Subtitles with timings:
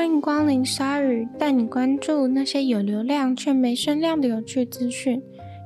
[0.00, 5.22] 欢迎光临鲨鱼，带你关注那些有流量却没声量的有趣资讯。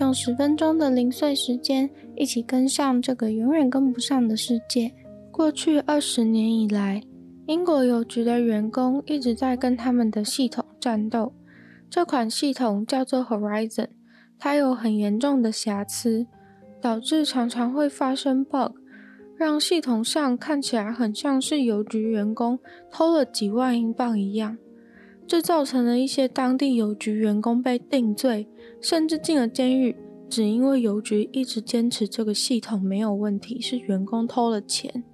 [0.00, 4.92] 用十分钟的零碎时间，一起跟上这个永远跟不上的世界。
[5.30, 7.00] 过去二十年以来，
[7.46, 11.32] 英国邮局的员工一直在跟他们的系统战斗。
[11.88, 13.88] 这款系统叫做 Horizon，
[14.38, 16.26] 它有很严重的瑕疵，
[16.82, 18.72] 导致常常会发生 bug，
[19.38, 22.58] 让系统上看起来很像是邮局员工
[22.90, 24.58] 偷了几万英镑一样。
[25.26, 28.48] 这造成了一些当地邮局员工被定罪，
[28.80, 29.96] 甚至进了监狱，
[30.28, 35.04] 只因为邮局一直坚持这个系统没有问题，是员工偷了钱。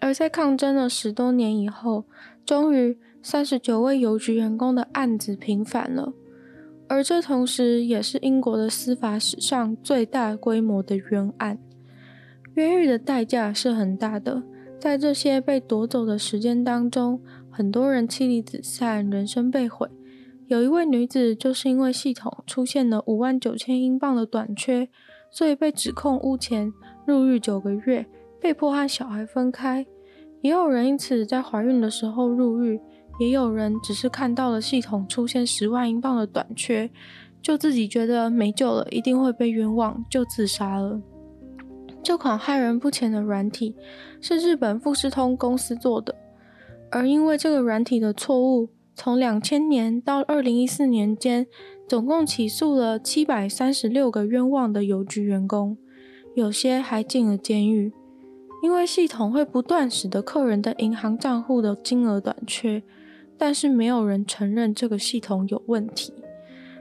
[0.00, 2.04] 而在抗争了十多年以后，
[2.44, 2.98] 终于。
[3.26, 6.12] 三十九位邮局员工的案子平反了，
[6.86, 11.58] 而这同时也是英国的司法史上最大规模的冤案。
[12.54, 14.42] 冤狱的代价是很大的，
[14.78, 19.88] 在这些被夺走的时间当中，很多人妻离子散，人生被毁。
[20.46, 24.88] 有一位女子就是因为系统出现了五万九千英镑的短缺，
[25.30, 26.72] 所以被指控污钱，
[27.06, 28.06] 入狱九个月，
[28.40, 29.86] 被迫和小孩分开。
[30.42, 32.80] 也有人因此在怀孕的时候入狱。
[33.20, 36.90] 也有人只是看到了系统出现十万英镑的短缺，
[37.40, 41.00] 就自己觉得没救了，一定会被冤枉，就自杀了。
[42.04, 43.74] 这款骇人不浅的软体
[44.20, 46.14] 是日本富士通公司做的，
[46.90, 51.46] 而因为这个软体的错误，从两千年到二零一四年间，
[51.88, 55.78] 总共起诉了七百三十六个冤枉的邮局员工，
[56.34, 57.92] 有些还进了监狱。
[58.62, 62.82] 因为系统会不断使得客人的银行账户的金额短缺。
[63.36, 66.14] 但是没有人承认这个系统有问题，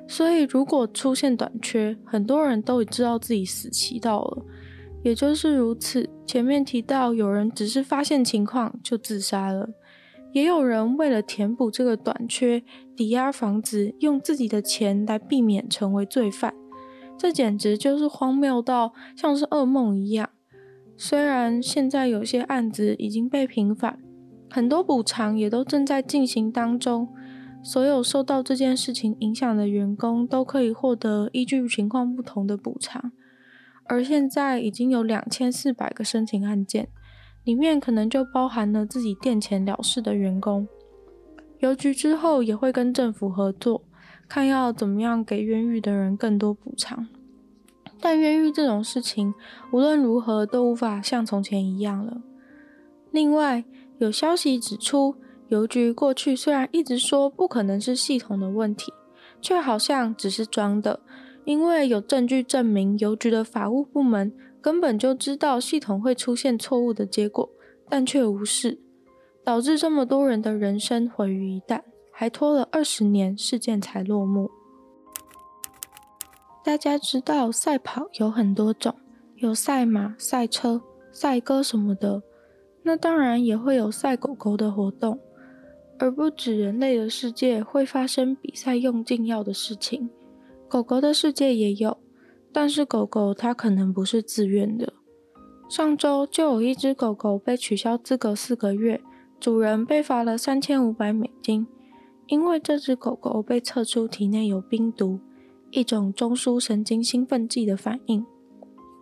[0.08, 4.46] 所以如果出现短缺，很多人都已知道自己死期到了。
[5.04, 9.70] 也就是如此，前面提到有人只是发现情况就自杀了，
[10.32, 12.64] 也有人为了填补这个短缺，
[12.96, 16.54] 抵押房子，用自己的钱来避免成为罪犯。
[17.18, 20.30] 这简直就是荒谬到像是噩梦一样。
[20.96, 24.00] 虽然现在有些案子已经被平反。
[24.50, 27.08] 很多补偿也都正在进行当中，
[27.64, 33.12] 所有受到这件事情影响的员工都可以获得依据情况不同的补偿。
[33.86, 36.88] 而现在已经有两千四百个申请案件，
[37.44, 40.68] 里面可能就包含了自己垫钱了事的员工。
[41.60, 43.84] 邮局之后也会跟政府合作，
[44.28, 47.08] 看要怎么样给冤狱的人更多补偿。
[48.02, 49.34] 但冤狱这种事情，
[49.72, 52.22] 无论如何都无法像从前一样了。
[53.12, 53.64] 另外，
[54.00, 55.16] 有消息指出，
[55.48, 58.92] 邮局过去虽然一直说不可能是系统的问题，
[59.40, 61.00] 却好像只是装的，
[61.46, 64.32] 因为有证据证明邮局的法务部门
[64.62, 67.50] 根本就知道系统会出现错误的结果，
[67.90, 68.80] 但却无视，
[69.44, 71.82] 导致这么多人的人生毁于一旦，
[72.12, 74.50] 还拖了二十年，事件才落幕。
[76.64, 78.96] 大家知道赛跑有很多种，
[79.36, 80.82] 有赛马、赛车、
[81.12, 82.24] 赛鸽什么的。
[82.84, 85.20] 那当然也会有赛狗狗的活动，
[86.00, 90.10] 而不止人类的世界会发生比赛用禁药的事情，
[90.74, 92.00] 狗狗的世界也有，
[92.52, 94.92] 但是狗狗它可能不是自愿的。
[95.70, 99.00] 上周就有一只狗狗被取消资格四个月，
[99.40, 101.68] 主人被罚了三千五百美金，
[102.26, 105.20] 因为这只狗狗被测出体内有冰毒，
[105.70, 108.26] 一种中枢神经兴奋剂的反应，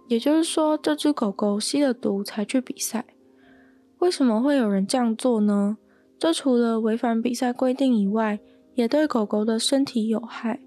[0.09, 3.06] 也就是说这只狗狗吸了毒才去比赛。
[4.00, 5.78] 为什么会有人这样做呢？
[6.20, 8.42] 这除了违反比赛规定以外，
[8.74, 10.59] 也对狗狗的身体有害。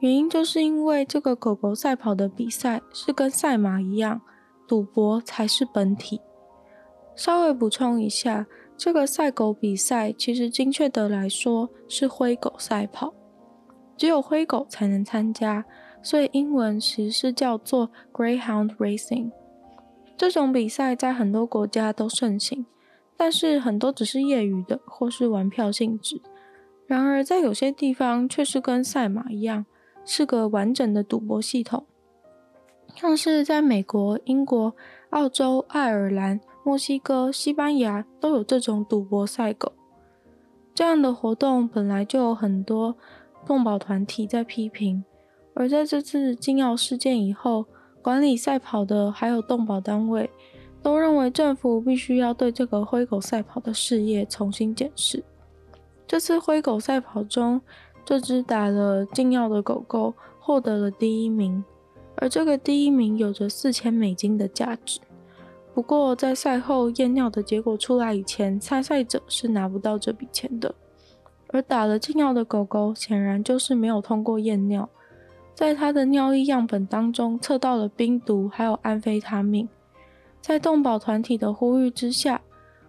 [0.00, 4.20] 原因就是因为这个狗狗赛跑的比赛是跟赛马一样，
[4.66, 6.20] 赌博才是本体。
[7.16, 13.12] 稍微补充一下，这个赛狗比赛其实精确的来说是灰狗赛跑，
[13.96, 15.64] 只有灰狗才能参加，
[16.00, 19.32] 所以英文其实是叫做 Greyhound Racing。
[20.16, 22.64] 这种比赛在很多国家都盛行，
[23.16, 26.22] 但是很多只是业余的或是玩票性质。
[26.86, 29.66] 然而，在有些地方却是跟赛马一样，
[30.08, 31.84] 是个完整的赌博系统。
[32.96, 34.74] 像是在美国、英国、
[35.10, 39.72] 澳洲、爱尔兰、墨西哥、西班牙都有这种赌博赛狗。
[40.74, 42.96] 这样的活动本来就有很多
[43.44, 45.04] 动保团体在批评，
[45.54, 47.66] 而在这次禁药事件以后，
[48.00, 50.30] 管理赛跑的还有动保单位
[50.82, 55.22] 都认为政府必须要对这个灰狗赛跑的事业重新检视。
[56.06, 57.60] 这次灰狗赛跑中，
[58.08, 61.62] 这只打了禁药的狗狗获得了第一名，
[62.16, 64.98] 而这个第一名有着四千美金的价值。
[65.74, 70.74] 不过在赛后验尿的结果出来以前，参赛者是拿不到这笔钱的。
[71.48, 74.88] 而打了禁药的狗狗显然就是没有通过验尿，
[75.54, 79.68] 在它的尿液样本当中测到了冰毒还有安非他命。
[80.40, 82.40] 在动保团体的呼吁之下，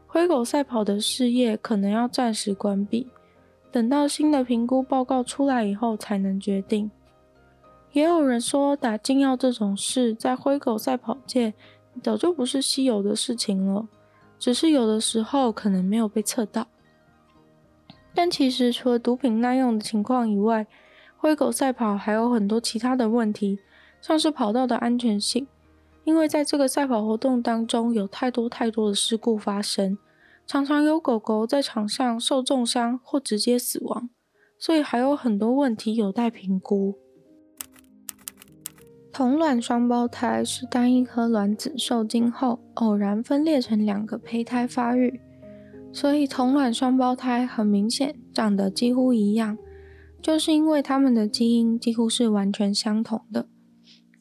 [0.07, 3.05] 灰狗赛跑的事业可能要暂时关闭，
[3.71, 6.89] 等到新的评估报告出来以后才能决定。
[7.91, 11.53] 也有人说，打禁药这种事在灰狗赛跑界
[12.03, 13.87] 早就不是稀有的事情了，
[14.37, 16.67] 只是有的时候可能没有被测到。
[18.13, 20.67] 但其实除了毒品滥用的情况以外，
[21.17, 23.59] 灰狗赛跑还有很多其他的问题，
[24.01, 25.47] 像是跑道的安全性，
[26.03, 29.97] 因为在这个赛跑活动当中有太多太多的事故发生，
[30.49, 34.09] 常常有狗狗在场上受重伤或直接死亡，
[34.57, 36.97] 所以还有很多问题有待评估。
[39.13, 45.21] 同卵双胞胎是单一颗卵子受精后偶然分裂成两个胚胎发育，
[45.93, 49.55] 所以同卵双胞胎很明显长得几乎一样，
[50.19, 53.47] 就是因为他们的基因几乎是完全相同的。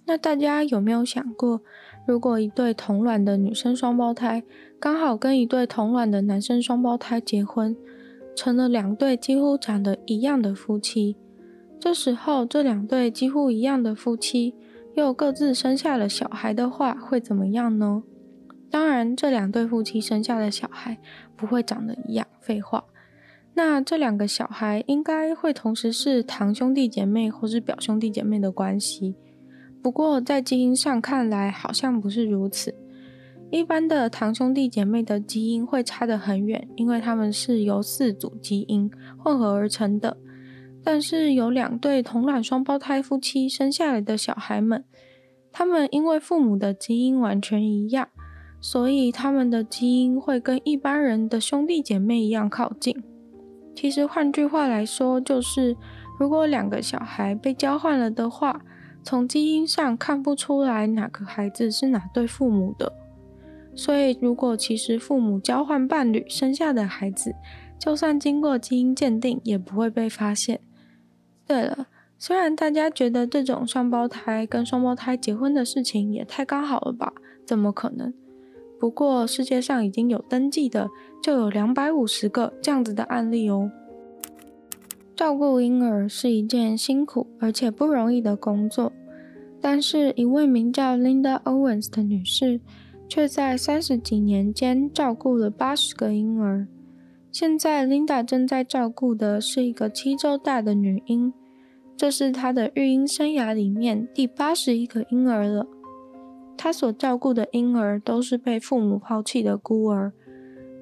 [0.05, 1.63] 那大家有没有想过，
[2.09, 4.43] 如果一对同卵的女生双胞胎
[4.81, 7.77] 刚好跟一对同卵的男生双胞胎结婚，
[8.35, 11.19] 成了两对几乎长得一样的夫妻，
[11.79, 14.55] 这时候这两对几乎一样的夫妻，
[14.95, 18.03] 又各自生下了小孩的话，会怎么样呢？
[18.71, 20.97] 当然，这两对夫妻生下的小孩
[21.37, 22.27] 不会长得一样。
[22.41, 22.85] 废话，
[23.53, 29.15] 那这两个小孩应该会同时是堂兄弟姐妹或是表兄弟姐妹的关系。
[29.83, 32.75] 不过，在基因上看来，好像不是如此。
[33.51, 40.19] 一般的堂兄弟姐妹的基因会差得很远，因为他们是由四组基因混合而成的。
[40.85, 44.85] 但是有两对同卵双胞胎夫妻生下来的小孩们，
[45.51, 48.09] 他们因为父母的基因完全一样，
[48.61, 53.03] 所以他们的基因会跟一般人的兄弟姐妹一样靠近。
[53.75, 55.77] 其实换句话来说，就是
[56.19, 58.61] 如果两个小孩被交换了的话，
[59.03, 62.93] 从基因上看不出来哪个孩子是哪对父母的。
[63.75, 67.35] 所以如果其实父母交换伴侣生下的孩子，
[67.79, 70.61] 就算经过基因鉴定，也不会被发现。
[71.47, 71.87] 对了，
[72.19, 77.13] 虽然大家觉得这种双胞胎跟双胞胎结婚的事情也太刚好了吧？
[77.47, 78.13] 怎么可能？
[78.81, 80.89] 不过世界上已经有登记的
[81.23, 83.71] 就有两百五十个这样子的案例哦。
[85.19, 88.93] 照顾婴儿是一件辛苦而且不容易的工作，
[89.61, 92.61] 但是一位名叫 Linda Owens 的女士，
[93.09, 96.69] 却在三十几年间照顾了八十个婴儿。
[97.33, 101.33] 现在，Linda 正在照顾的是一个七周大的女婴，
[101.97, 105.67] 这是她的育婴生涯里面第八十一个婴儿了。
[106.57, 110.13] 她所照顾的婴儿都是被父母抛弃的孤儿，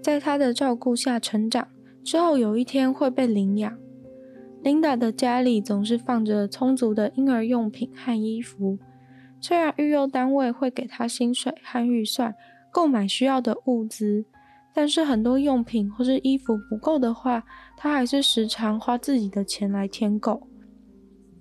[0.02, 1.66] 在她的照顾下成长，
[2.04, 3.78] 之后有一天会被领养。
[4.66, 8.76] Linda 的家里总是放着充足的婴儿用品和衣服，
[9.40, 12.34] 虽然育幼单位会给她薪水和预算，
[12.72, 14.24] 购买需要的物资。
[14.74, 17.44] 但是很多用品或是衣服不够的话，
[17.76, 20.48] 她还是时常花自己的钱来添购。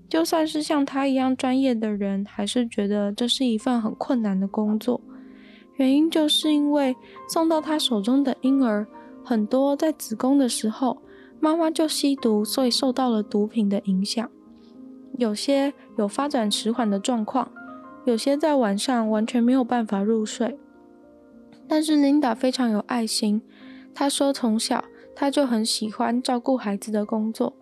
[0.07, 5.01] 就算是像她一样专业的人，还是觉得这是一份很困难的工作。
[5.77, 6.95] 原因就是因为
[7.27, 8.85] 送到她手中的婴儿
[9.23, 11.01] 很多在子宫的时候，
[11.45, 14.27] 妈妈就吸毒，所以受到了毒品的影响。
[15.15, 17.51] 有些有发展迟缓的状况，
[18.03, 20.57] 有些在晚上完全没有办法入睡。
[21.67, 23.43] 但是 Linda 非常有爱心，
[23.93, 24.83] 她说从小
[25.15, 27.53] 她就很喜欢照顾孩子的工作，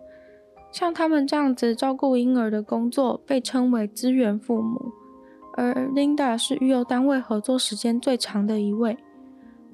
[0.72, 4.92] 像他们这样子照顾婴儿的工作被称为资源父母，
[5.58, 8.96] 而 Linda 是育幼单位合作时间最长的一位。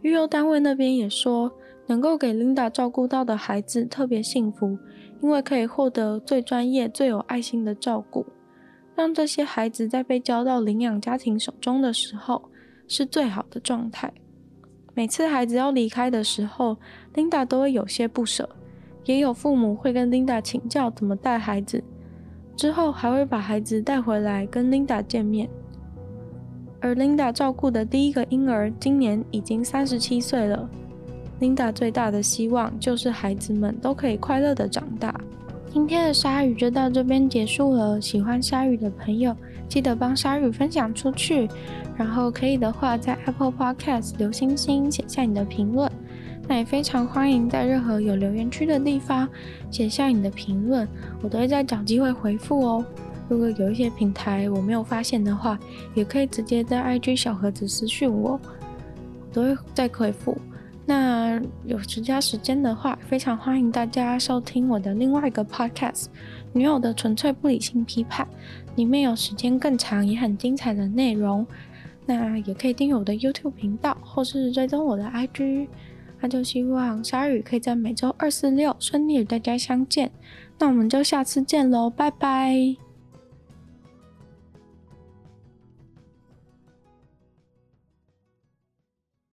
[0.02, 1.52] 育幼单位那边也说，
[1.90, 4.78] 能够给 Linda 照顾到的孩子特别幸福，
[5.20, 8.24] 因为可以获得最专业、最有爱心的照顾，
[8.94, 12.48] 让这些孩子在被交到领养家庭手中的时候，
[12.86, 14.12] 是最好的状态。
[14.94, 16.76] 每次孩子要离开的时候
[17.12, 18.48] ，Linda 都会有些不舍，
[19.04, 21.82] 也有父母会跟 Linda 请教怎么带孩子，
[22.54, 25.50] 之后还会把孩子带回来跟 Linda 见面。
[26.80, 30.70] 而 Linda 照顾的第一个婴儿今年已经三十七岁了。
[31.40, 35.18] Linda 最大的希望就是孩子们都可以快乐的长大。
[35.72, 38.00] 今天的鲨鱼就到这边结束了。
[38.00, 39.34] 喜欢鲨鱼的朋友，
[39.68, 41.48] 记得帮鲨鱼分享出去，
[41.96, 45.90] 然后可以的话，在 Apple Podcast 留星星，写下你的评论。
[46.48, 49.28] 那也非常欢迎在任何有留言区的地方
[49.70, 50.86] 写下你的评论，
[51.22, 52.84] 我都会再找机会回复哦。
[53.28, 55.56] 如果有一些平台我没有发现的话，
[55.94, 58.40] 也可以直接在 IG 小盒子私讯我，我
[59.32, 60.36] 都会再回复。
[60.90, 66.06] 那有时间时间的话，非常欢迎大家收听我的另外一个 podcast
[66.52, 68.26] 《女友的纯粹不理性批判》，
[68.76, 71.46] 里面有时间更长也很精彩的内容。
[72.06, 75.68] 那也可以订阅我的 YouTube 频道，或是追踪我的 IG。
[76.18, 80.10] 那就希望鲨语可以在每周二、四、六顺利与大家相见。
[80.58, 82.89] 那我们就下次见喽，拜拜。